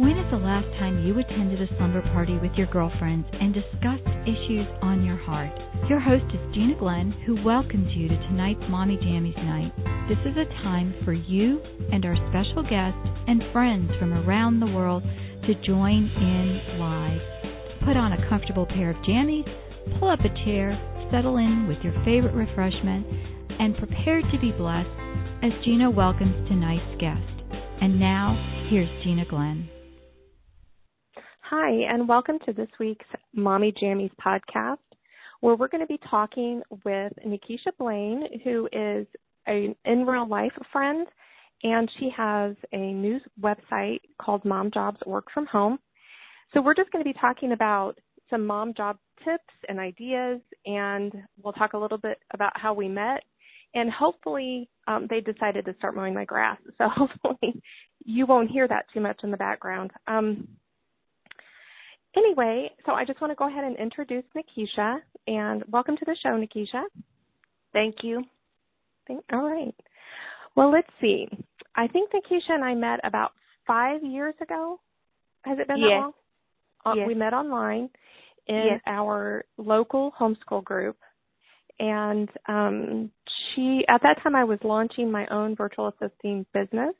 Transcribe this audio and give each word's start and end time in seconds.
When 0.00 0.16
is 0.16 0.30
the 0.30 0.38
last 0.38 0.64
time 0.80 1.04
you 1.04 1.12
attended 1.18 1.60
a 1.60 1.68
slumber 1.76 2.00
party 2.00 2.32
with 2.38 2.52
your 2.56 2.68
girlfriends 2.68 3.28
and 3.38 3.52
discussed 3.52 4.08
issues 4.24 4.64
on 4.80 5.04
your 5.04 5.18
heart? 5.18 5.52
Your 5.90 6.00
host 6.00 6.24
is 6.32 6.54
Gina 6.54 6.74
Glenn, 6.78 7.12
who 7.26 7.44
welcomes 7.44 7.92
you 7.92 8.08
to 8.08 8.16
tonight's 8.16 8.64
Mommy 8.70 8.96
Jammies 8.96 9.36
Night. 9.36 9.76
This 10.08 10.16
is 10.24 10.38
a 10.38 10.48
time 10.64 10.94
for 11.04 11.12
you 11.12 11.60
and 11.92 12.06
our 12.06 12.16
special 12.32 12.62
guests 12.62 12.96
and 13.28 13.44
friends 13.52 13.92
from 13.98 14.14
around 14.14 14.58
the 14.58 14.72
world 14.72 15.02
to 15.44 15.66
join 15.66 16.08
in 16.08 16.80
live. 16.80 17.20
Put 17.84 17.98
on 17.98 18.14
a 18.14 18.28
comfortable 18.30 18.64
pair 18.64 18.88
of 18.88 19.04
jammies, 19.04 19.44
pull 20.00 20.08
up 20.08 20.20
a 20.20 20.32
chair, 20.46 20.80
settle 21.12 21.36
in 21.36 21.68
with 21.68 21.76
your 21.84 21.92
favorite 22.06 22.32
refreshment, 22.32 23.04
and 23.60 23.76
prepare 23.76 24.22
to 24.22 24.38
be 24.40 24.52
blessed 24.52 24.88
as 25.44 25.52
Gina 25.62 25.90
welcomes 25.90 26.48
tonight's 26.48 26.98
guest. 26.98 27.52
And 27.82 28.00
now, 28.00 28.64
here's 28.70 28.88
Gina 29.04 29.26
Glenn. 29.28 29.68
Hi, 31.50 31.68
and 31.92 32.08
welcome 32.08 32.38
to 32.46 32.52
this 32.52 32.68
week's 32.78 33.06
Mommy 33.34 33.72
Jammies 33.72 34.12
podcast, 34.24 34.76
where 35.40 35.56
we're 35.56 35.66
going 35.66 35.80
to 35.80 35.86
be 35.88 35.98
talking 36.08 36.62
with 36.84 37.12
Nakisha 37.26 37.76
Blaine, 37.76 38.40
who 38.44 38.68
is 38.70 39.04
an 39.48 39.74
in 39.84 40.06
real 40.06 40.28
life 40.28 40.52
friend, 40.70 41.08
and 41.64 41.90
she 41.98 42.08
has 42.16 42.54
a 42.72 42.92
news 42.92 43.22
website 43.42 43.98
called 44.22 44.44
Mom 44.44 44.70
Jobs 44.70 45.00
Work 45.06 45.26
From 45.34 45.44
Home. 45.46 45.80
So 46.54 46.60
we're 46.60 46.76
just 46.76 46.92
going 46.92 47.04
to 47.04 47.12
be 47.12 47.18
talking 47.20 47.50
about 47.50 47.98
some 48.30 48.46
mom 48.46 48.72
job 48.72 48.98
tips 49.24 49.42
and 49.68 49.80
ideas, 49.80 50.40
and 50.66 51.12
we'll 51.42 51.52
talk 51.54 51.72
a 51.72 51.78
little 51.78 51.98
bit 51.98 52.20
about 52.32 52.52
how 52.54 52.74
we 52.74 52.86
met. 52.86 53.24
And 53.74 53.90
hopefully, 53.90 54.70
um, 54.86 55.08
they 55.10 55.20
decided 55.20 55.64
to 55.64 55.74
start 55.78 55.96
mowing 55.96 56.14
my 56.14 56.24
grass. 56.24 56.58
So 56.78 56.86
hopefully, 56.96 57.60
you 58.04 58.24
won't 58.24 58.52
hear 58.52 58.68
that 58.68 58.86
too 58.94 59.00
much 59.00 59.18
in 59.24 59.32
the 59.32 59.36
background. 59.36 59.90
Um, 60.06 60.46
Anyway, 62.16 62.70
so 62.84 62.92
I 62.92 63.04
just 63.04 63.20
want 63.20 63.30
to 63.30 63.36
go 63.36 63.48
ahead 63.48 63.64
and 63.64 63.76
introduce 63.76 64.24
Nakisha 64.36 64.98
and 65.28 65.62
welcome 65.70 65.96
to 65.96 66.04
the 66.04 66.16
show, 66.20 66.30
Nakisha. 66.30 66.82
Thank 67.72 67.96
you. 68.02 68.24
Thank, 69.06 69.22
all 69.32 69.48
right. 69.48 69.74
Well, 70.56 70.72
let's 70.72 70.90
see. 71.00 71.28
I 71.76 71.86
think 71.86 72.10
Nakisha 72.10 72.50
and 72.50 72.64
I 72.64 72.74
met 72.74 72.98
about 73.04 73.32
five 73.64 74.02
years 74.02 74.34
ago. 74.42 74.80
Has 75.42 75.58
it 75.60 75.68
been 75.68 75.78
yes. 75.78 75.88
that 75.88 76.00
long? 76.00 76.12
Uh, 76.84 76.94
yes. 76.96 77.06
We 77.06 77.14
met 77.14 77.32
online 77.32 77.90
in 78.48 78.64
yes. 78.72 78.80
our 78.86 79.44
local 79.56 80.12
homeschool 80.18 80.64
group. 80.64 80.96
And 81.78 82.28
um, 82.48 83.10
she, 83.54 83.84
at 83.88 84.02
that 84.02 84.20
time, 84.22 84.34
I 84.34 84.44
was 84.44 84.58
launching 84.64 85.10
my 85.10 85.26
own 85.28 85.54
virtual 85.54 85.88
assisting 85.88 86.44
business. 86.52 86.94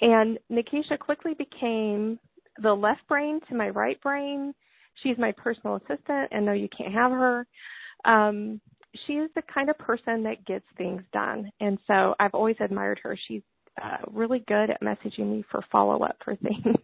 And 0.00 0.38
Nakisha 0.50 0.98
quickly 0.98 1.34
became 1.34 2.18
the 2.60 2.72
left 2.72 3.06
brain 3.08 3.40
to 3.48 3.54
my 3.54 3.68
right 3.70 4.00
brain. 4.00 4.54
She's 5.02 5.16
my 5.18 5.32
personal 5.32 5.76
assistant, 5.76 6.28
and 6.32 6.44
no, 6.44 6.52
you 6.52 6.68
can't 6.76 6.92
have 6.92 7.12
her. 7.12 7.46
Um, 8.04 8.60
she 9.06 9.14
is 9.14 9.30
the 9.34 9.42
kind 9.52 9.70
of 9.70 9.78
person 9.78 10.22
that 10.24 10.44
gets 10.44 10.66
things 10.76 11.02
done, 11.12 11.50
and 11.60 11.78
so 11.86 12.14
I've 12.20 12.34
always 12.34 12.56
admired 12.60 13.00
her. 13.02 13.18
She's 13.26 13.42
uh, 13.82 13.98
really 14.10 14.40
good 14.46 14.70
at 14.70 14.82
messaging 14.82 15.30
me 15.30 15.44
for 15.50 15.64
follow 15.72 16.02
up 16.04 16.16
for 16.24 16.36
things. 16.42 16.76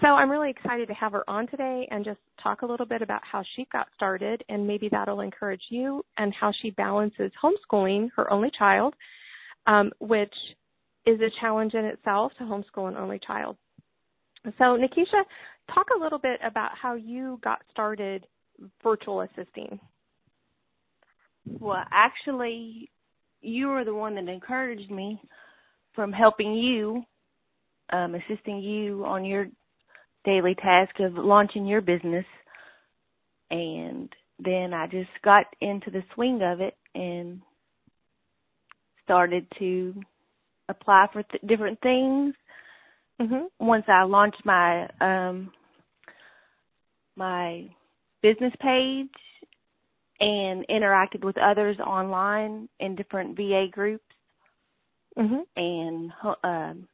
So 0.00 0.06
I'm 0.06 0.30
really 0.30 0.48
excited 0.48 0.88
to 0.88 0.94
have 0.94 1.12
her 1.12 1.28
on 1.28 1.46
today 1.48 1.86
and 1.90 2.02
just 2.02 2.18
talk 2.42 2.62
a 2.62 2.66
little 2.66 2.86
bit 2.86 3.02
about 3.02 3.20
how 3.30 3.44
she 3.54 3.66
got 3.70 3.88
started, 3.94 4.42
and 4.48 4.66
maybe 4.66 4.88
that'll 4.90 5.20
encourage 5.20 5.64
you 5.68 6.02
and 6.16 6.32
how 6.32 6.50
she 6.62 6.70
balances 6.70 7.30
homeschooling 7.42 8.08
her 8.16 8.32
only 8.32 8.50
child, 8.58 8.94
um, 9.66 9.90
which 9.98 10.34
is 11.04 11.20
a 11.20 11.28
challenge 11.40 11.74
in 11.74 11.84
itself 11.84 12.32
to 12.38 12.44
homeschool 12.44 12.88
an 12.88 12.96
only 12.96 13.18
child. 13.18 13.56
So, 14.44 14.76
Nakisha, 14.76 15.22
talk 15.72 15.86
a 15.96 16.00
little 16.02 16.18
bit 16.18 16.40
about 16.44 16.70
how 16.80 16.94
you 16.94 17.38
got 17.44 17.60
started 17.70 18.26
virtual 18.82 19.20
assisting. 19.22 19.78
Well, 21.46 21.84
actually, 21.92 22.90
you 23.40 23.68
were 23.68 23.84
the 23.84 23.94
one 23.94 24.16
that 24.16 24.28
encouraged 24.28 24.90
me 24.90 25.20
from 25.94 26.12
helping 26.12 26.54
you, 26.54 27.04
um, 27.92 28.14
assisting 28.14 28.58
you 28.58 29.04
on 29.04 29.24
your 29.24 29.46
daily 30.24 30.54
task 30.56 30.98
of 31.00 31.14
launching 31.14 31.66
your 31.66 31.80
business. 31.80 32.24
And 33.50 34.08
then 34.38 34.72
I 34.72 34.86
just 34.86 35.10
got 35.24 35.46
into 35.60 35.90
the 35.90 36.02
swing 36.14 36.40
of 36.42 36.60
it 36.60 36.76
and 36.94 37.42
started 39.04 39.46
to 39.58 39.94
apply 40.68 41.06
for 41.12 41.22
th- 41.22 41.42
different 41.46 41.80
things 41.80 42.34
Mm-hmm. 43.20 43.66
Once 43.66 43.84
I 43.88 44.04
launched 44.04 44.42
my 44.44 44.88
um 45.00 45.52
my 47.16 47.68
business 48.22 48.52
page 48.60 49.08
and 50.20 50.64
interacted 50.68 51.24
with 51.24 51.36
others 51.38 51.78
online 51.78 52.68
in 52.80 52.94
different 52.94 53.36
VA 53.36 53.66
groups 53.70 54.04
mm-hmm. 55.18 55.40
and 55.56 56.12
um, 56.44 56.88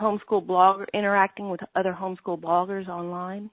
homeschool 0.00 0.44
blogger 0.44 0.86
interacting 0.94 1.50
with 1.50 1.60
other 1.76 1.96
homeschool 1.98 2.40
bloggers 2.40 2.88
online. 2.88 3.50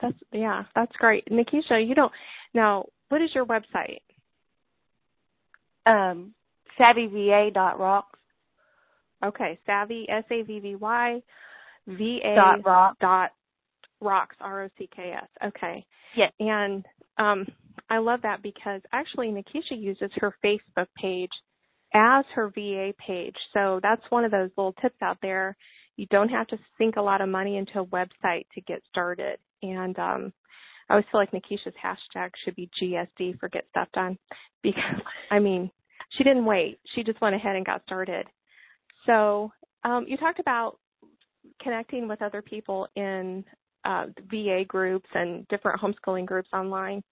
That's 0.00 0.16
yeah, 0.32 0.64
that's 0.74 0.94
great. 0.96 1.28
Nakisha, 1.30 1.86
you 1.86 1.94
don't 1.94 2.12
now 2.52 2.86
what 3.08 3.22
is 3.22 3.30
your 3.34 3.46
website? 3.46 4.00
Um 5.86 6.34
savvyva.rocks. 6.78 8.11
Okay, 9.24 9.58
savvy 9.66 10.06
S 10.08 10.24
A 10.30 10.42
V 10.42 10.60
V 10.60 10.76
Y 10.76 11.22
V 11.86 12.20
A 12.24 12.34
dot 12.34 12.64
rock 12.64 12.96
dot 13.00 13.30
rocks 14.00 14.36
R 14.40 14.64
O 14.64 14.68
C 14.78 14.88
K 14.94 15.14
S. 15.16 15.28
Okay. 15.48 15.84
Yes. 16.16 16.32
And 16.40 16.84
um 17.18 17.46
I 17.88 17.98
love 17.98 18.20
that 18.22 18.42
because 18.42 18.80
actually 18.92 19.28
Nakisha 19.28 19.80
uses 19.80 20.10
her 20.16 20.34
Facebook 20.44 20.86
page 20.96 21.30
as 21.94 22.24
her 22.34 22.50
VA 22.54 22.92
page. 22.98 23.36
So 23.52 23.80
that's 23.82 24.02
one 24.10 24.24
of 24.24 24.30
those 24.30 24.50
little 24.56 24.74
tips 24.80 24.96
out 25.02 25.18
there. 25.22 25.56
You 25.96 26.06
don't 26.06 26.30
have 26.30 26.46
to 26.48 26.58
sink 26.78 26.96
a 26.96 27.02
lot 27.02 27.20
of 27.20 27.28
money 27.28 27.58
into 27.58 27.80
a 27.80 27.86
website 27.86 28.46
to 28.54 28.60
get 28.62 28.82
started. 28.90 29.38
And 29.62 29.98
um 29.98 30.32
I 30.88 30.94
always 30.94 31.06
feel 31.10 31.20
like 31.20 31.30
Nakisha's 31.30 31.74
hashtag 31.82 32.30
should 32.44 32.56
be 32.56 32.68
GSD 32.80 33.38
for 33.38 33.48
get 33.48 33.66
stuff 33.70 33.88
done 33.94 34.18
because 34.62 35.00
I 35.30 35.38
mean 35.38 35.70
she 36.10 36.24
didn't 36.24 36.44
wait. 36.44 36.80
She 36.94 37.02
just 37.02 37.20
went 37.20 37.36
ahead 37.36 37.56
and 37.56 37.64
got 37.64 37.82
started. 37.84 38.26
So 39.06 39.52
um, 39.84 40.04
you 40.08 40.16
talked 40.16 40.40
about 40.40 40.78
connecting 41.60 42.08
with 42.08 42.22
other 42.22 42.42
people 42.42 42.88
in 42.96 43.44
uh, 43.84 44.06
VA 44.30 44.64
groups 44.66 45.08
and 45.14 45.46
different 45.48 45.80
homeschooling 45.80 46.26
groups 46.26 46.48
online. 46.52 47.02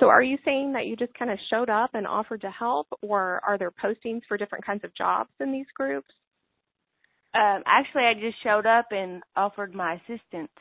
So 0.00 0.06
are 0.06 0.22
you 0.22 0.38
saying 0.44 0.72
that 0.72 0.86
you 0.86 0.96
just 0.96 1.14
kind 1.14 1.30
of 1.30 1.38
showed 1.50 1.70
up 1.70 1.90
and 1.94 2.06
offered 2.06 2.40
to 2.42 2.50
help, 2.50 2.86
or 3.02 3.40
are 3.44 3.58
there 3.58 3.72
postings 3.72 4.22
for 4.28 4.36
different 4.36 4.64
kinds 4.64 4.84
of 4.84 4.94
jobs 4.94 5.30
in 5.40 5.52
these 5.52 5.66
groups? 5.74 6.08
Um, 7.34 7.62
actually, 7.66 8.04
I 8.04 8.14
just 8.14 8.42
showed 8.42 8.64
up 8.64 8.86
and 8.90 9.22
offered 9.36 9.74
my 9.74 9.94
assistance 9.94 10.52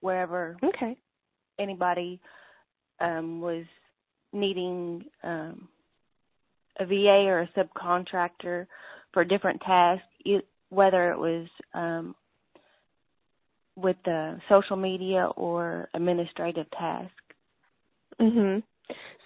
wherever 0.00 0.56
okay. 0.62 0.96
anybody 1.58 2.20
um, 3.00 3.40
was 3.40 3.64
needing 4.32 5.04
um, 5.22 5.68
a 6.78 6.86
VA 6.86 7.24
or 7.26 7.40
a 7.40 7.48
subcontractor 7.56 8.66
for 9.12 9.24
different 9.24 9.60
tasks, 9.62 10.04
whether 10.70 11.10
it 11.10 11.18
was 11.18 11.48
um, 11.74 12.14
with 13.76 13.96
the 14.04 14.38
social 14.48 14.76
media 14.76 15.26
or 15.36 15.88
administrative 15.94 16.70
tasks. 16.70 17.14
Mhm. 18.20 18.62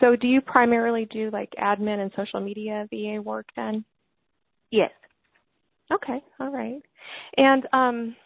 So, 0.01 0.15
do 0.17 0.29
you 0.29 0.41
primarily 0.41 1.07
do 1.07 1.31
like 1.31 1.51
admin 1.59 2.01
and 2.01 2.13
social 2.15 2.41
media 2.41 2.87
VA 2.91 3.21
work 3.21 3.47
then? 3.57 3.85
Yes. 4.71 4.93
Okay. 5.93 6.23
All 6.41 6.51
right. 6.51 6.83
And 7.37 7.67
um, 7.73 8.17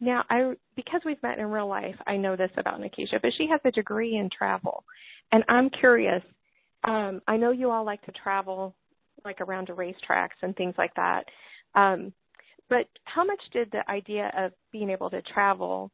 now, 0.00 0.24
I 0.30 0.54
because 0.76 1.00
we've 1.04 1.22
met 1.22 1.38
in 1.38 1.46
real 1.46 1.66
life, 1.68 1.96
I 2.06 2.16
know 2.16 2.36
this 2.36 2.50
about 2.56 2.80
Nakisha, 2.80 3.20
but 3.20 3.32
she 3.36 3.48
has 3.48 3.60
a 3.64 3.70
degree 3.70 4.16
in 4.16 4.30
travel, 4.30 4.84
and 5.32 5.44
I'm 5.48 5.70
curious. 5.70 6.22
Um, 6.84 7.20
I 7.26 7.36
know 7.36 7.50
you 7.50 7.70
all 7.70 7.84
like 7.84 8.02
to 8.02 8.12
travel 8.12 8.74
like 9.28 9.40
around 9.40 9.66
to 9.66 9.74
racetracks 9.74 10.40
and 10.42 10.56
things 10.56 10.74
like 10.78 10.94
that. 10.94 11.24
Um, 11.74 12.12
but 12.68 12.86
how 13.04 13.24
much 13.24 13.40
did 13.52 13.70
the 13.70 13.88
idea 13.90 14.32
of 14.36 14.52
being 14.72 14.90
able 14.90 15.10
to 15.10 15.22
travel 15.22 15.90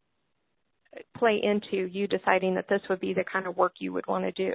play 1.18 1.40
into 1.42 1.86
you 1.86 2.06
deciding 2.06 2.54
that 2.54 2.68
this 2.68 2.80
would 2.88 3.00
be 3.00 3.12
the 3.12 3.24
kind 3.30 3.46
of 3.46 3.56
work 3.56 3.74
you 3.78 3.92
would 3.92 4.06
want 4.06 4.24
to 4.24 4.32
do? 4.32 4.54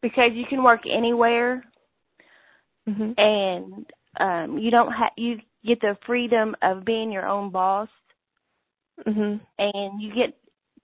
Because 0.00 0.30
you 0.34 0.44
can 0.48 0.64
work 0.64 0.80
anywhere, 0.92 1.62
mm-hmm. 2.88 3.12
and 3.16 3.86
um, 4.18 4.58
you 4.58 4.70
don't 4.70 4.90
have 4.90 5.12
you 5.16 5.36
get 5.64 5.80
the 5.80 5.96
freedom 6.06 6.56
of 6.60 6.84
being 6.84 7.12
your 7.12 7.26
own 7.26 7.52
boss, 7.52 7.88
mm-hmm. 9.06 9.36
and 9.58 10.02
you 10.02 10.12
get 10.12 10.36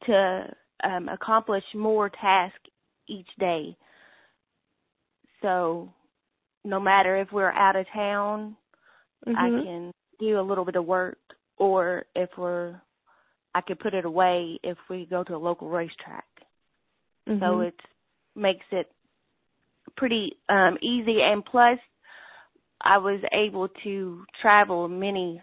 to 0.07 0.55
um, 0.85 1.09
accomplish 1.09 1.65
more 1.75 2.09
tasks 2.09 2.71
each 3.09 3.29
day. 3.41 3.77
So 5.43 5.93
no 6.65 6.81
matter 6.81 7.17
if 7.17 7.29
we're 7.33 7.53
out 7.53 7.77
of 7.77 7.87
town, 7.95 8.57
mm-hmm. 9.27 9.37
I 9.37 9.65
can 9.65 9.93
do 10.21 10.41
a 10.41 10.43
little 10.43 10.65
bit 10.65 10.77
of 10.77 10.85
work, 10.85 11.19
or 11.57 12.05
if 12.15 12.31
we're, 12.37 12.81
I 13.55 13.61
could 13.61 13.79
put 13.79 13.95
it 13.95 14.05
away 14.05 14.59
if 14.63 14.77
we 14.91 15.07
go 15.09 15.25
to 15.25 15.35
a 15.35 15.39
local 15.39 15.69
racetrack. 15.69 16.25
Mm-hmm. 17.29 17.43
So 17.43 17.61
it 17.61 17.75
makes 18.35 18.65
it 18.71 18.91
pretty 19.97 20.37
um 20.49 20.79
easy 20.81 21.19
and 21.23 21.45
plus 21.45 21.79
I 22.81 22.99
was 22.99 23.21
able 23.33 23.69
to 23.83 24.25
travel 24.41 24.87
many 24.87 25.43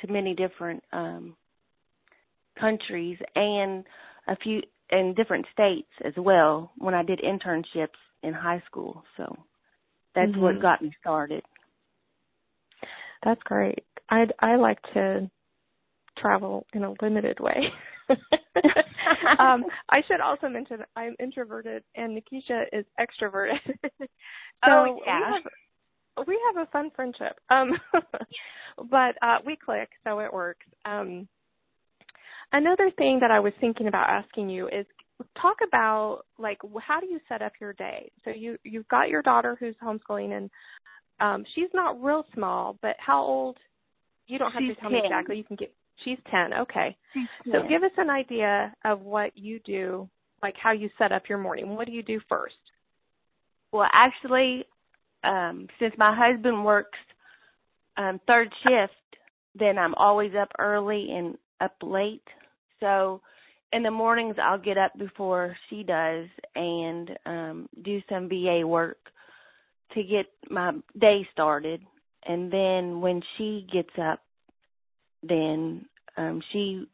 to 0.00 0.10
many 0.10 0.34
different 0.34 0.82
um 0.92 1.36
countries 2.58 3.18
and 3.34 3.84
a 4.28 4.36
few 4.36 4.62
in 4.90 5.14
different 5.14 5.46
states 5.52 5.90
as 6.04 6.14
well 6.16 6.72
when 6.78 6.94
I 6.94 7.02
did 7.02 7.20
internships 7.20 7.98
in 8.22 8.32
high 8.32 8.62
school. 8.66 9.04
So 9.16 9.36
that's 10.16 10.32
Mhm. 10.32 10.40
what 10.40 10.60
got 10.60 10.82
me 10.82 10.92
started. 11.00 11.44
That's 13.22 13.42
great. 13.44 13.84
I 14.10 14.26
I 14.40 14.56
like 14.56 14.82
to 14.94 15.30
travel 16.18 16.66
in 16.74 16.84
a 16.84 16.94
limited 17.02 17.38
way. 17.40 17.72
um, 19.38 19.64
I 19.90 20.02
should 20.08 20.20
also 20.20 20.48
mention 20.48 20.84
I'm 20.96 21.14
introverted 21.20 21.84
and 21.96 22.16
Nakisha 22.16 22.64
is 22.72 22.86
extroverted. 23.00 23.60
so 24.00 24.08
Oh, 24.64 25.02
yeah. 25.06 25.18
we 25.18 25.34
have 25.34 26.26
we 26.26 26.40
have 26.46 26.66
a 26.66 26.70
fun 26.70 26.90
friendship. 26.96 27.38
Um, 27.50 27.72
but 28.90 29.16
uh, 29.22 29.38
we 29.44 29.56
click, 29.56 29.90
so 30.04 30.20
it 30.20 30.32
works. 30.32 30.66
Um, 30.84 31.28
another 32.52 32.90
thing 32.98 33.20
that 33.20 33.30
I 33.30 33.40
was 33.40 33.52
thinking 33.60 33.88
about 33.88 34.08
asking 34.08 34.48
you 34.50 34.68
is 34.68 34.86
talk 35.40 35.56
about 35.66 36.22
like 36.38 36.58
how 36.86 37.00
do 37.00 37.06
you 37.06 37.20
set 37.28 37.42
up 37.42 37.52
your 37.60 37.72
day? 37.72 38.10
So 38.24 38.30
you 38.30 38.58
you've 38.64 38.88
got 38.88 39.08
your 39.08 39.22
daughter 39.22 39.56
who's 39.58 39.74
homeschooling 39.82 40.36
and 40.36 40.50
um, 41.20 41.44
she's 41.54 41.70
not 41.72 42.02
real 42.02 42.24
small, 42.34 42.78
but 42.82 42.96
how 42.98 43.22
old? 43.22 43.56
You 44.26 44.38
don't 44.38 44.52
have 44.52 44.60
She's 44.60 44.74
to 44.74 44.80
tell 44.80 44.90
me 44.90 45.00
exactly. 45.04 45.36
You 45.36 45.44
can 45.44 45.56
get. 45.56 45.72
She's 46.04 46.18
ten. 46.30 46.52
Okay. 46.52 46.96
So 47.46 47.62
give 47.68 47.82
us 47.82 47.92
an 47.96 48.10
idea 48.10 48.74
of 48.84 49.00
what 49.00 49.30
you 49.34 49.60
do, 49.64 50.08
like 50.42 50.54
how 50.62 50.72
you 50.72 50.90
set 50.98 51.12
up 51.12 51.22
your 51.28 51.38
morning. 51.38 51.70
What 51.70 51.86
do 51.86 51.92
you 51.92 52.02
do 52.02 52.20
first? 52.28 52.54
Well, 53.72 53.88
actually, 53.92 54.64
um, 55.24 55.68
since 55.78 55.94
my 55.96 56.14
husband 56.14 56.64
works 56.64 56.98
um, 57.96 58.20
third 58.26 58.52
shift, 58.62 58.92
then 59.58 59.78
I'm 59.78 59.94
always 59.94 60.32
up 60.38 60.50
early 60.58 61.08
and 61.10 61.38
up 61.60 61.74
late. 61.82 62.22
So 62.80 63.22
in 63.72 63.82
the 63.82 63.90
mornings, 63.90 64.36
I'll 64.42 64.58
get 64.58 64.78
up 64.78 64.96
before 64.98 65.56
she 65.68 65.82
does 65.82 66.26
and 66.54 67.10
um, 67.26 67.68
do 67.82 68.00
some 68.08 68.28
VA 68.28 68.66
work 68.66 68.98
to 69.94 70.02
get 70.02 70.26
my 70.50 70.72
day 70.98 71.26
started. 71.32 71.82
And 72.26 72.52
then 72.52 73.00
when 73.00 73.22
she 73.36 73.66
gets 73.72 73.90
up, 73.98 74.20
then 75.22 75.86
um, 76.16 76.42
she 76.52 76.86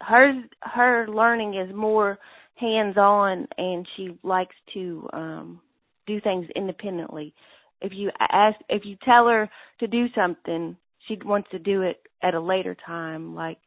her 0.00 0.42
her 0.60 1.06
learning 1.08 1.54
is 1.54 1.74
more 1.74 2.18
hands 2.56 2.96
on 2.96 3.48
and 3.58 3.86
she 3.96 4.16
likes 4.22 4.54
to 4.74 5.08
um 5.12 5.60
do 6.06 6.20
things 6.20 6.46
independently 6.54 7.34
if 7.80 7.92
you 7.94 8.10
ask 8.20 8.56
if 8.68 8.84
you 8.84 8.96
tell 9.04 9.26
her 9.26 9.48
to 9.80 9.86
do 9.86 10.06
something 10.14 10.76
she 11.08 11.18
wants 11.24 11.48
to 11.50 11.58
do 11.58 11.82
it 11.82 12.00
at 12.22 12.34
a 12.34 12.40
later 12.40 12.76
time 12.86 13.34
like 13.34 13.58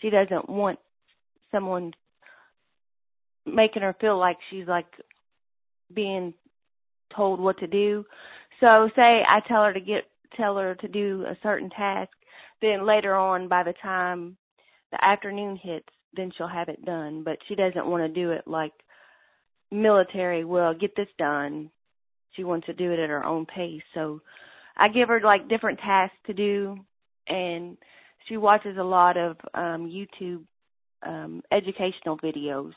she 0.00 0.10
doesn't 0.10 0.48
want 0.48 0.78
someone 1.50 1.92
making 3.46 3.82
her 3.82 3.96
feel 4.00 4.18
like 4.18 4.36
she's 4.50 4.66
like 4.66 4.86
being 5.94 6.34
told 7.14 7.40
what 7.40 7.58
to 7.58 7.66
do. 7.66 8.04
So 8.60 8.88
say 8.96 9.22
i 9.28 9.40
tell 9.46 9.64
her 9.64 9.72
to 9.72 9.80
get 9.80 10.04
tell 10.36 10.56
her 10.56 10.74
to 10.76 10.88
do 10.88 11.24
a 11.28 11.36
certain 11.42 11.70
task 11.70 12.10
then 12.60 12.86
later 12.86 13.14
on 13.14 13.48
by 13.48 13.62
the 13.62 13.74
time 13.82 14.36
the 14.90 15.04
afternoon 15.04 15.56
hits 15.62 15.88
then 16.14 16.32
she'll 16.36 16.48
have 16.48 16.68
it 16.68 16.84
done. 16.84 17.22
But 17.22 17.38
she 17.46 17.54
doesn't 17.54 17.86
want 17.86 18.02
to 18.02 18.08
do 18.08 18.30
it 18.32 18.46
like 18.46 18.72
military 19.70 20.44
well 20.44 20.74
get 20.74 20.96
this 20.96 21.08
done. 21.18 21.70
She 22.32 22.44
wants 22.44 22.66
to 22.66 22.74
do 22.74 22.92
it 22.92 22.98
at 22.98 23.10
her 23.10 23.24
own 23.24 23.46
pace. 23.46 23.82
So 23.94 24.20
i 24.76 24.88
give 24.88 25.08
her 25.08 25.20
like 25.20 25.48
different 25.48 25.78
tasks 25.78 26.16
to 26.26 26.34
do 26.34 26.76
and 27.28 27.76
she 28.28 28.36
watches 28.36 28.76
a 28.78 28.82
lot 28.82 29.16
of 29.16 29.36
um 29.54 29.90
youtube 29.90 30.42
um 31.06 31.42
educational 31.52 32.18
videos 32.18 32.72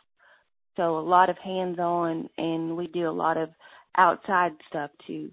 so 0.75 0.97
a 0.97 1.01
lot 1.01 1.29
of 1.29 1.37
hands 1.37 1.79
on 1.79 2.29
and 2.37 2.75
we 2.75 2.87
do 2.87 3.09
a 3.09 3.11
lot 3.11 3.37
of 3.37 3.49
outside 3.97 4.51
stuff 4.69 4.91
too 5.07 5.29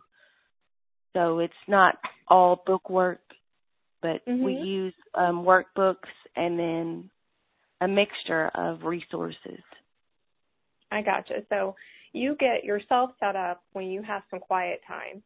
so 1.15 1.39
it's 1.39 1.53
not 1.69 1.95
all 2.29 2.63
book 2.67 2.89
work 2.91 3.21
but 4.03 4.23
we 4.27 4.53
Mhm. 4.53 4.65
use 4.65 4.95
um 5.15 5.45
workbooks 5.45 6.09
and 6.37 6.59
then 6.59 7.11
a 7.81 7.89
mixture 7.89 8.49
of 8.55 8.85
resources 8.85 9.61
I 10.91 11.03
gotcha. 11.03 11.45
So 11.49 11.75
you 12.13 12.37
get 12.39 12.65
yourself 12.65 13.11
set 13.21 13.37
up 13.37 13.63
when 13.73 13.87
you 13.87 14.03
have 14.03 14.23
some 14.31 14.41
quiet 14.41 14.81
time, 14.87 15.23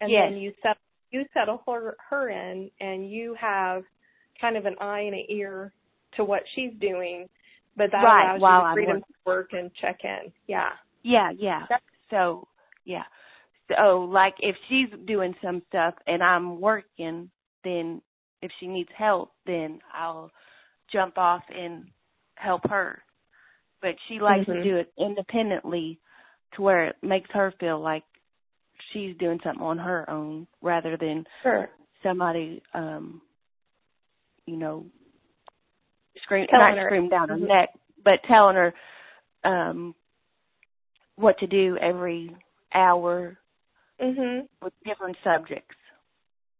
and 0.00 0.10
Yes. 0.10 0.30
then 0.30 0.38
you 0.38 0.52
set 0.62 0.76
you 1.10 1.24
settle 1.34 1.62
her 1.66 1.96
her 2.08 2.30
in, 2.30 2.70
and 2.80 3.10
you 3.10 3.34
have 3.34 3.82
kind 4.40 4.56
of 4.56 4.64
an 4.64 4.76
eye 4.80 5.00
and 5.00 5.14
an 5.14 5.26
ear 5.28 5.72
to 6.16 6.24
what 6.24 6.42
she's 6.54 6.72
doing, 6.80 7.28
but 7.76 7.90
that 7.92 8.02
Right, 8.04 8.36
allows 8.36 8.40
while 8.40 8.60
you 8.62 8.66
the 8.68 8.74
freedom 8.74 9.00
to 9.00 9.14
work 9.24 9.52
and 9.52 9.70
check 9.74 10.00
in. 10.04 10.32
Yeah. 10.46 10.70
Yeah, 11.02 11.30
yeah. 11.36 11.66
Yep. 11.70 11.80
So, 12.10 12.48
yeah. 12.84 13.04
So, 13.68 14.00
like, 14.00 14.34
if 14.40 14.56
she's 14.68 14.88
doing 15.06 15.34
some 15.42 15.62
stuff 15.68 15.94
and 16.06 16.22
I'm 16.22 16.60
working, 16.60 17.30
then 17.64 18.02
if 18.42 18.50
she 18.60 18.66
needs 18.66 18.90
help, 18.96 19.32
then 19.46 19.80
I'll 19.94 20.30
jump 20.92 21.16
off 21.16 21.42
and 21.56 21.86
help 22.34 22.68
her. 22.68 23.02
But 23.80 23.94
she 24.08 24.20
likes 24.20 24.46
Mhm. 24.46 24.56
to 24.56 24.62
do 24.62 24.76
it 24.76 24.92
independently 24.98 25.98
to 26.52 26.62
where 26.62 26.84
it 26.86 26.96
makes 27.02 27.30
her 27.30 27.52
feel 27.52 27.80
like 27.80 28.04
she's 28.92 29.16
doing 29.16 29.40
something 29.42 29.62
on 29.64 29.78
her 29.78 30.08
own 30.10 30.46
rather 30.60 30.96
than 30.96 31.26
Sure. 31.42 31.70
somebody, 32.02 32.62
um, 32.74 33.22
you 34.46 34.56
know, 34.56 34.84
scream, 36.22 36.46
Telling 36.50 36.74
not 36.76 36.78
her. 36.78 36.86
scream 36.88 37.08
down 37.08 37.28
her 37.28 37.36
Mhm. 37.36 37.48
neck, 37.48 37.70
but 38.02 38.22
telling 38.24 38.56
her, 38.56 38.74
um, 39.44 39.94
what 41.16 41.38
to 41.38 41.46
do 41.46 41.76
every 41.78 42.34
hour 42.72 43.38
Mhm. 44.00 44.48
with 44.62 44.72
different 44.84 45.16
subjects. 45.22 45.76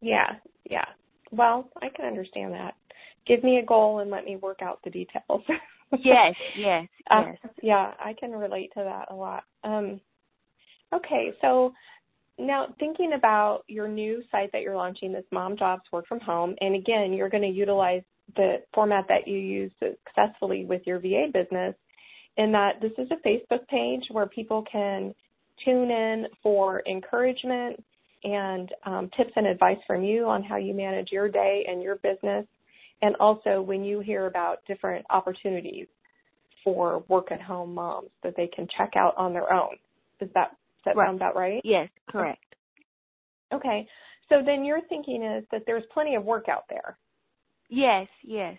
Yeah. 0.00 0.38
Yeah. 0.64 0.87
Well, 1.30 1.71
I 1.80 1.88
can 1.88 2.04
understand 2.04 2.52
that. 2.54 2.75
Give 3.25 3.42
me 3.42 3.59
a 3.59 3.64
goal 3.64 4.00
and 4.00 4.11
let 4.11 4.25
me 4.25 4.37
work 4.37 4.62
out 4.62 4.82
the 4.82 4.90
details. 4.90 5.42
Yes, 5.99 6.35
yes, 6.56 6.88
Uh, 7.11 7.25
yes. 7.26 7.54
yeah, 7.62 7.94
I 7.99 8.14
can 8.14 8.32
relate 8.32 8.73
to 8.73 8.82
that 8.82 9.11
a 9.11 9.14
lot. 9.14 9.44
Um, 9.62 10.00
okay, 10.90 11.35
so 11.42 11.75
now 12.38 12.75
thinking 12.78 13.12
about 13.12 13.64
your 13.68 13.88
new 13.88 14.23
site 14.30 14.50
that 14.52 14.62
you're 14.62 14.75
launching, 14.75 15.12
this 15.12 15.26
Mom 15.30 15.54
Jobs 15.54 15.82
Work 15.92 16.06
from 16.06 16.21
Home, 16.21 16.56
and 16.62 16.75
again, 16.75 17.12
you're 17.12 17.28
going 17.28 17.42
to 17.42 17.49
utilize 17.49 18.02
the 18.37 18.57
format 18.75 19.07
that 19.09 19.27
you 19.27 19.39
use 19.39 19.73
successfully 19.79 20.65
with 20.65 20.83
your 20.87 20.99
VA 20.99 21.27
business, 21.33 21.75
in 22.37 22.53
that 22.53 22.81
this 22.81 22.93
is 22.99 23.09
a 23.11 23.29
Facebook 23.29 23.67
page 23.69 24.05
where 24.11 24.27
people 24.27 24.65
can 24.71 25.15
tune 25.65 25.91
in 25.91 26.27
for 26.43 26.83
encouragement 26.89 27.83
and 28.25 28.71
um, 28.87 29.11
tips 29.17 29.33
and 29.37 29.47
advice 29.47 29.79
from 29.87 30.03
you 30.03 30.27
on 30.27 30.43
how 30.43 30.57
you 30.57 30.75
manage 30.75 31.11
your 31.11 31.29
day 31.29 31.65
and 31.69 31.83
your 31.83 31.97
business 31.97 32.47
and 33.03 33.17
also 33.17 33.61
when 33.61 33.85
you 33.85 34.01
hear 34.01 34.27
about 34.27 34.59
different 34.67 35.05
opportunities 35.11 35.89
for 36.65 37.05
work 37.09 37.33
at 37.33 37.43
home 37.43 37.75
moms 37.75 38.09
that 38.23 38.35
they 38.37 38.47
can 38.47 38.67
check 38.79 38.93
out 38.97 39.15
on 39.17 39.33
their 39.33 39.53
own. 39.53 39.77
Does 40.21 40.29
that 40.35 40.51
does 40.51 40.95
that 40.95 40.97
Right. 40.97 41.07
sound 41.07 41.19
about 41.19 41.37
right? 41.37 41.61
Yes, 41.65 41.89
correct. 42.09 42.43
Okay. 43.53 43.87
So 44.29 44.43
then 44.45 44.65
your 44.65 44.81
thinking 44.83 45.23
is 45.23 45.45
that 45.51 45.65
there's 45.67 45.85
plenty 45.93 46.15
of 46.15 46.25
work 46.25 46.49
out 46.49 46.65
there. 46.69 46.97
Yes, 47.75 48.07
yes. 48.23 48.59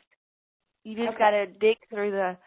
You 0.84 0.96
just 0.96 1.10
Okay. 1.10 1.18
got 1.20 1.30
to 1.30 1.46
dig 1.46 1.78
through 1.90 2.12
the 2.12 2.38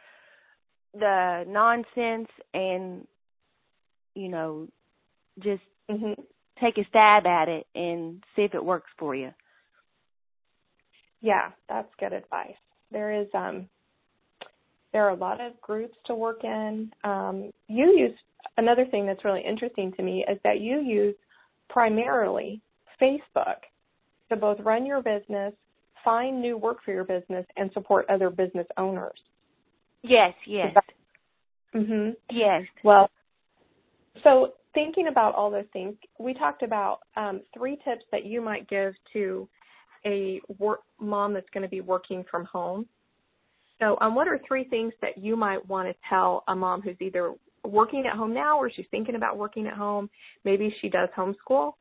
the 0.94 1.44
nonsense 1.46 2.28
and 2.54 3.06
you 4.14 4.28
know 4.28 4.66
just 5.38 5.62
hmm 5.88 6.12
take 6.60 6.76
a 6.78 6.84
stab 6.88 7.24
at 7.26 7.48
it 7.48 7.66
and 7.76 8.24
see 8.34 8.42
if 8.42 8.54
it 8.54 8.64
works 8.64 8.90
for 8.98 9.14
you. 9.14 9.30
Yeah, 11.20 11.52
that's 11.68 11.94
good 12.00 12.12
advice. 12.12 12.56
There 12.90 13.12
is 13.12 13.28
um 13.32 13.68
there 14.92 15.04
are 15.04 15.10
a 15.10 15.14
lot 15.16 15.40
of 15.40 15.60
groups 15.60 15.96
to 16.06 16.16
work 16.16 16.42
in. 16.42 16.90
Um, 17.04 17.52
you 17.68 17.96
use 17.96 18.18
another 18.56 18.86
thing 18.86 19.06
that's 19.06 19.24
really 19.24 19.44
interesting 19.46 19.92
to 19.92 20.02
me 20.02 20.24
is 20.28 20.38
that 20.42 20.60
you 20.60 20.80
use 20.80 21.14
primarily 21.68 22.60
Facebook 23.00 23.58
to 24.30 24.36
both 24.36 24.58
run 24.60 24.84
your 24.84 25.00
business, 25.02 25.52
find 26.06 26.40
new 26.40 26.56
work 26.56 26.78
for 26.84 26.92
your 26.92 27.04
business, 27.04 27.44
and 27.56 27.70
support 27.74 28.06
other 28.08 28.30
business 28.30 28.66
owners. 28.78 29.18
Yes, 30.02 30.32
yes. 30.46 30.72
hmm 31.72 32.10
Yes. 32.30 32.62
Well, 32.84 33.10
so 34.22 34.52
thinking 34.72 35.08
about 35.08 35.34
all 35.34 35.50
those 35.50 35.66
things, 35.72 35.96
we 36.18 36.32
talked 36.32 36.62
about 36.62 37.00
um, 37.16 37.42
three 37.52 37.76
tips 37.84 38.04
that 38.12 38.24
you 38.24 38.40
might 38.40 38.68
give 38.68 38.94
to 39.14 39.48
a 40.06 40.40
work, 40.58 40.80
mom 41.00 41.34
that's 41.34 41.50
going 41.52 41.64
to 41.64 41.68
be 41.68 41.80
working 41.80 42.24
from 42.30 42.44
home. 42.44 42.86
So, 43.80 43.98
um, 44.00 44.14
what 44.14 44.28
are 44.28 44.40
three 44.46 44.64
things 44.64 44.92
that 45.02 45.18
you 45.18 45.36
might 45.36 45.66
want 45.66 45.88
to 45.88 45.94
tell 46.08 46.44
a 46.48 46.54
mom 46.54 46.82
who's 46.82 46.96
either 47.00 47.34
working 47.64 48.04
at 48.06 48.16
home 48.16 48.32
now 48.32 48.58
or 48.58 48.70
she's 48.70 48.86
thinking 48.92 49.16
about 49.16 49.36
working 49.36 49.66
at 49.66 49.74
home? 49.74 50.08
Maybe 50.44 50.74
she 50.80 50.88
does 50.88 51.08
homeschool. 51.16 51.72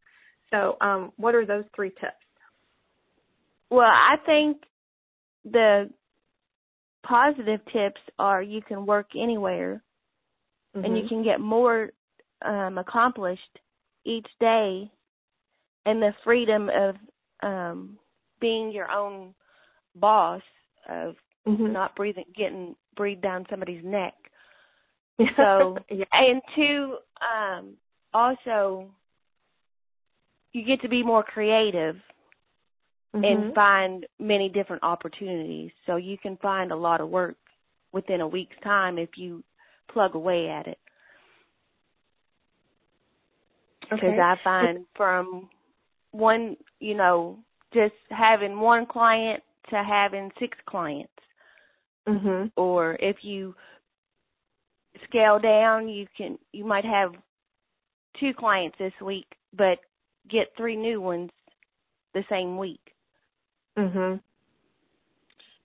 So, 0.50 0.78
um, 0.82 1.12
what 1.18 1.36
are 1.36 1.46
those 1.46 1.64
three 1.76 1.92
tips? 1.92 2.25
Well, 3.70 3.88
I 3.88 4.16
think 4.26 4.58
the 5.44 5.90
positive 7.06 7.60
tips 7.72 8.02
are 8.18 8.42
you 8.42 8.62
can 8.62 8.86
work 8.86 9.10
anywhere 9.16 9.84
mm-hmm. 10.76 10.86
and 10.86 10.98
you 10.98 11.04
mm-hmm. 11.04 11.10
can 11.10 11.24
get 11.24 11.40
more 11.40 11.90
um 12.44 12.78
accomplished 12.78 13.60
each 14.06 14.28
day 14.40 14.90
and 15.86 16.02
the 16.02 16.14
freedom 16.24 16.70
of 16.70 16.96
um 17.44 17.98
being 18.42 18.72
your 18.72 18.90
own 18.90 19.34
boss 19.96 20.42
of 20.90 21.16
mm-hmm. 21.48 21.72
not 21.72 21.96
breathing 21.96 22.26
getting 22.36 22.76
breathed 22.96 23.22
down 23.22 23.46
somebody's 23.50 23.84
neck 23.84 24.14
so 25.38 25.78
yeah. 25.90 26.06
and 26.12 26.42
two 26.56 26.98
um 27.22 27.76
also 28.14 28.90
you 30.54 30.66
get 30.66 30.82
to 30.82 30.90
be 30.90 31.04
more 31.04 31.24
creative 31.24 31.98
mm-hmm. 33.16 33.24
and 33.24 33.56
find 33.56 34.06
many 34.20 34.50
different 34.50 34.84
opportunities 34.84 35.72
so 35.86 35.96
you 35.96 36.18
can 36.18 36.38
find 36.38 36.72
a 36.72 36.76
lot 36.76 37.02
of 37.02 37.10
work 37.10 37.36
within 37.92 38.22
a 38.22 38.28
week's 38.28 38.56
time 38.64 38.98
if 38.98 39.10
you 39.16 39.44
plug 39.92 40.16
away 40.16 40.50
at 40.50 40.68
it 40.68 40.78
because 43.90 44.10
okay. 44.14 44.20
I 44.20 44.36
find 44.44 44.86
from 44.96 45.50
one, 46.12 46.58
you 46.80 46.96
know, 46.96 47.40
just 47.74 47.94
having 48.10 48.60
one 48.60 48.86
client 48.86 49.44
to 49.70 49.84
having 49.84 50.32
six 50.40 50.58
clients. 50.68 51.12
Mm-hmm. 52.08 52.48
Or 52.56 52.98
if 53.00 53.18
you 53.22 53.56
scale 55.08 55.40
down, 55.40 55.90
you 55.90 56.08
can 56.16 56.38
you 56.52 56.66
might 56.66 56.86
have 56.86 57.14
two 58.20 58.32
clients 58.38 58.78
this 58.80 58.94
week, 59.04 59.26
but 59.56 59.80
get 60.30 60.48
three 60.56 60.76
new 60.76 61.02
ones 61.02 61.32
the 62.14 62.24
same 62.30 62.58
week. 62.58 62.80
Mhm. 63.78 64.22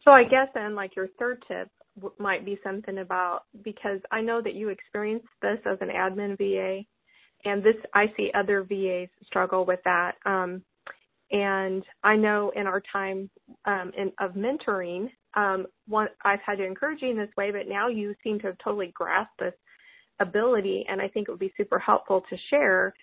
So 0.04 0.12
I 0.12 0.24
guess 0.24 0.48
then, 0.54 0.74
like 0.74 0.96
your 0.96 1.08
third 1.18 1.44
tip 1.46 1.68
might 2.18 2.44
be 2.44 2.58
something 2.64 2.98
about 2.98 3.44
because 3.62 4.00
I 4.10 4.20
know 4.20 4.40
that 4.40 4.54
you 4.54 4.70
experienced 4.70 5.28
this 5.42 5.58
as 5.66 5.78
an 5.80 5.88
admin 5.88 6.38
VA 6.38 6.84
and 7.44 7.62
this 7.62 7.76
I 7.94 8.06
see 8.16 8.30
other 8.34 8.62
VAs 8.62 9.08
struggle 9.24 9.64
with 9.64 9.80
that. 9.84 10.16
Um, 10.24 10.62
and 11.30 11.84
I 12.02 12.16
know 12.16 12.52
in 12.56 12.66
our 12.66 12.82
time 12.92 13.30
um, 13.64 13.92
in, 13.96 14.12
of 14.18 14.32
mentoring, 14.32 15.10
um, 15.34 15.66
one 15.86 16.08
I've 16.24 16.40
had 16.44 16.58
to 16.58 16.64
encourage 16.64 17.02
you 17.02 17.10
in 17.10 17.16
this 17.16 17.30
way, 17.36 17.50
but 17.50 17.68
now 17.68 17.88
you 17.88 18.14
seem 18.24 18.40
to 18.40 18.48
have 18.48 18.58
totally 18.62 18.92
grasped 18.94 19.38
this 19.38 19.54
ability, 20.18 20.84
and 20.88 21.00
I 21.00 21.08
think 21.08 21.28
it 21.28 21.30
would 21.30 21.40
be 21.40 21.52
super 21.56 21.78
helpful 21.78 22.22
to 22.28 22.36
share 22.50 22.94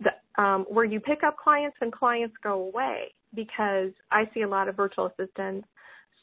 the, 0.00 0.42
um, 0.42 0.66
where 0.68 0.84
you 0.84 1.00
pick 1.00 1.22
up 1.22 1.36
clients 1.38 1.76
and 1.80 1.92
clients 1.92 2.34
go 2.42 2.62
away 2.68 3.14
because 3.34 3.90
I 4.10 4.24
see 4.34 4.42
a 4.42 4.48
lot 4.48 4.68
of 4.68 4.76
virtual 4.76 5.06
assistants 5.06 5.66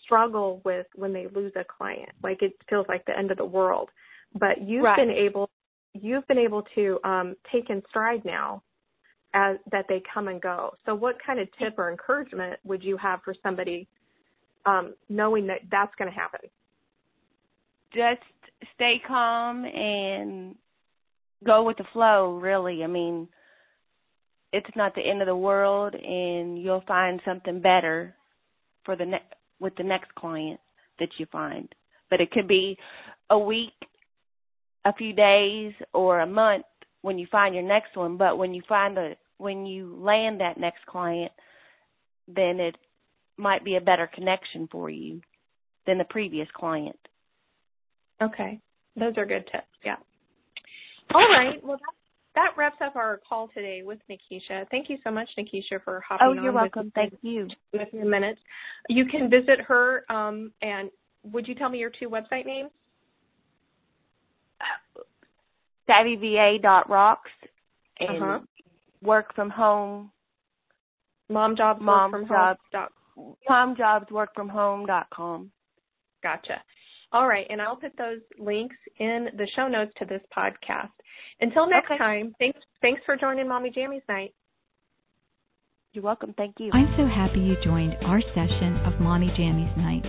struggle 0.04 0.62
with 0.66 0.88
when 0.96 1.14
they 1.14 1.28
lose 1.34 1.54
a 1.56 1.64
client, 1.64 2.10
like 2.22 2.42
it 2.42 2.54
feels 2.70 2.86
like 2.90 3.06
the 3.06 3.18
end 3.18 3.32
of 3.32 3.38
the 3.38 3.46
world. 3.46 3.90
But 4.34 4.62
you've 4.62 4.84
right. 4.84 4.98
been 4.98 5.12
able 5.12 5.50
you've 5.94 6.28
been 6.28 6.40
able 6.40 6.64
to 6.76 7.00
um, 7.04 7.36
take 7.52 7.70
in 7.70 7.82
stride 7.90 8.26
now 8.26 8.64
as 9.34 9.58
that 9.72 9.86
they 9.90 10.02
come 10.14 10.28
and 10.28 10.42
go. 10.42 10.76
So, 10.86 10.96
what 10.96 11.16
kind 11.26 11.40
of 11.40 11.48
tip 11.60 11.76
or 11.78 11.92
encouragement 11.92 12.60
would 12.64 12.84
you 12.84 12.98
have 12.98 13.22
for 13.24 13.36
somebody 13.44 13.88
um, 14.66 14.94
knowing 15.10 15.48
that 15.48 15.60
that's 15.72 15.94
going 15.98 16.12
to 16.12 16.16
happen? 16.16 16.42
Just 17.94 18.22
stay 18.76 19.02
calm 19.08 19.66
and 19.66 20.56
go 21.46 21.64
with 21.64 21.78
the 21.78 21.86
flow. 21.94 22.38
Really, 22.38 22.84
I 22.84 22.88
mean, 22.88 23.28
it's 24.54 24.76
not 24.76 24.96
the 24.96 25.02
end 25.02 25.22
of 25.22 25.28
the 25.28 25.36
world, 25.36 25.96
and 25.96 26.62
you'll 26.62 26.84
find 26.88 27.20
something 27.26 27.60
better 27.60 28.16
for 28.86 28.96
the 28.96 29.06
with 29.60 29.76
the 29.76 29.84
next 29.84 30.14
client 30.16 30.60
that 31.00 31.10
you 31.18 31.26
find. 31.32 31.74
But 32.10 32.22
it 32.22 32.32
could 32.32 32.48
be 32.48 32.78
a 33.30 33.38
week 33.38 33.74
a 34.86 34.94
few 34.94 35.14
days 35.14 35.74
or 35.94 36.20
a 36.20 36.28
month 36.28 36.66
when 37.02 37.18
you 37.18 37.28
find 37.32 37.56
your 37.56 37.64
next 37.64 37.96
one, 37.96 38.18
but 38.18 38.38
when 38.38 38.54
you 38.54 38.62
find 38.68 38.96
the 38.96 39.16
when 39.38 39.66
you 39.66 39.98
land 40.00 40.40
that 40.40 40.60
next 40.60 40.86
client, 40.86 41.32
then 42.28 42.60
it 42.60 42.76
might 43.38 43.66
be 43.66 43.76
a 43.76 43.82
better 43.82 44.10
connection 44.14 44.68
for 44.72 44.90
you 44.90 45.20
than 45.86 45.98
the 45.98 46.06
previous 46.06 46.48
client. 46.54 46.98
Okay. 48.22 48.60
Those 48.96 49.18
are 49.18 49.26
good 49.26 49.46
tips. 49.52 49.66
Yeah. 49.84 49.96
All 51.14 51.28
right. 51.28 51.62
Well, 51.64 51.78
that, 51.78 52.03
that 52.36 52.52
wraps 52.58 52.78
up 52.84 52.96
our 52.96 53.20
call 53.28 53.50
today 53.54 53.82
with 53.84 54.00
Nakisha. 54.10 54.66
Thank 54.72 54.90
you 54.90 54.98
so 55.04 55.12
much, 55.12 55.30
Nakisha, 55.38 55.84
for 55.84 56.02
hopping 56.08 56.28
on. 56.28 56.40
Oh, 56.40 56.42
you're 56.42 56.52
welcome. 56.52 56.86
With, 56.86 56.94
Thank 56.94 57.14
you. 57.22 57.48
With 57.72 57.90
your 57.92 58.06
minutes. 58.06 58.40
You 58.90 59.06
can 59.06 59.30
visit 59.30 59.62
her. 59.68 60.04
Um, 60.10 60.52
and 60.62 60.90
would 61.32 61.48
you 61.48 61.56
tell 61.56 61.70
me 61.70 61.80
your 61.80 61.92
two 61.92 62.10
website 62.10 62.46
names? 62.46 62.72
savvyva.rocks 65.90 67.32
and 68.00 68.24
uh-huh. 68.24 68.40
work 69.02 69.36
from 69.36 69.50
home. 69.50 70.12
Mom 71.30 71.56
jobs 71.56 71.82
mom 71.82 72.12
work 72.12 72.22
from 72.22 72.28
jobs, 72.30 72.60
home. 73.16 73.36
Mom 73.50 73.76
jobs 73.76 74.12
work 74.12 74.30
from 74.34 74.50
home 74.50 74.86
dot 74.86 75.08
com. 75.14 75.52
Gotcha. 76.22 76.62
All 77.14 77.28
right, 77.28 77.46
and 77.50 77.62
I'll 77.62 77.76
put 77.76 77.96
those 77.96 78.20
links 78.40 78.76
in 78.98 79.28
the 79.38 79.48
show 79.56 79.68
notes 79.68 79.92
to 80.00 80.06
this 80.06 80.22
podcast. 80.36 80.90
Until 81.42 81.70
next 81.70 81.92
okay. 81.92 81.98
time, 81.98 82.36
thanks 82.40 82.60
thanks 82.82 83.02
for 83.06 83.16
joining 83.16 83.48
Mommy 83.48 83.72
Jammies 83.72 84.02
Night. 84.10 84.34
You're 85.94 86.04
welcome. 86.04 86.34
Thank 86.36 86.56
you. 86.58 86.72
I'm 86.74 86.92
so 86.98 87.06
happy 87.06 87.40
you 87.40 87.56
joined 87.64 87.96
our 88.04 88.20
session 88.34 88.78
of 88.78 89.00
Mommy 89.00 89.28
Jammies 89.38 89.78
Night. 89.78 90.02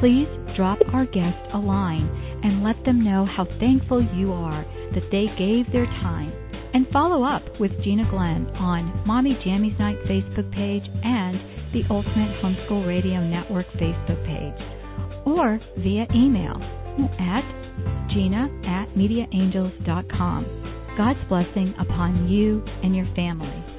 Please 0.00 0.26
drop 0.56 0.78
our 0.94 1.04
guest 1.04 1.36
a 1.52 1.58
line 1.58 2.08
and 2.42 2.64
let 2.64 2.82
them 2.86 3.04
know 3.04 3.26
how 3.26 3.44
thankful 3.60 4.02
you 4.16 4.32
are 4.32 4.64
that 4.94 5.04
they 5.12 5.26
gave 5.36 5.70
their 5.70 5.84
time. 6.00 6.32
And 6.72 6.86
follow 6.90 7.24
up 7.24 7.42
with 7.60 7.70
Gina 7.84 8.08
Glenn 8.08 8.46
on 8.56 9.06
Mommy 9.06 9.36
Jammies 9.44 9.78
Night 9.78 9.98
Facebook 10.08 10.50
page 10.54 10.88
and 11.04 11.36
the 11.74 11.84
Ultimate 11.90 12.40
Homeschool 12.40 12.86
Radio 12.86 13.20
Network 13.20 13.66
Facebook 13.76 14.24
page, 14.24 14.81
or 15.24 15.60
via 15.78 16.06
email 16.14 16.56
at 17.18 17.44
gina 18.12 18.48
at 18.66 18.88
mediaangels.com. 18.94 20.46
God's 20.96 21.20
blessing 21.28 21.74
upon 21.78 22.28
you 22.28 22.62
and 22.82 22.94
your 22.94 23.06
family. 23.14 23.71